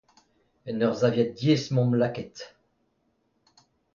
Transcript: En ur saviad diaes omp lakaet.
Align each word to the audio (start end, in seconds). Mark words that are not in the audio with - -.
En 0.69 0.79
ur 0.87 0.93
saviad 0.99 1.31
diaes 1.37 1.65
omp 1.81 1.93
lakaet. 1.99 2.37